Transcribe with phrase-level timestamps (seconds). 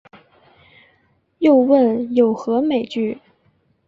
[1.37, 3.19] 又问有何美句？